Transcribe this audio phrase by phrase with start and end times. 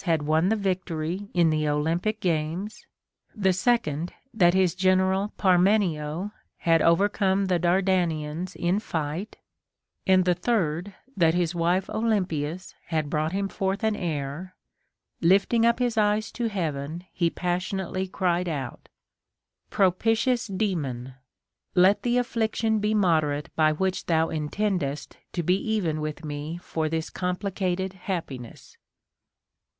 [0.05, 2.87] had won the victory in the Olympic games,
[3.35, 9.37] the second, that his general Parmenio had overcome the Dardanians in fight,
[10.07, 14.55] and the third, that his wife Olympias had brought him forth an heir,—
[15.21, 18.89] lifting up his eyes to heaven, he passionately cried out,
[19.69, 21.13] Propitious Daemon!
[21.75, 26.89] let the affliction be moderate by which thou intendest to be even with me for
[26.89, 28.77] this compli cated happiness.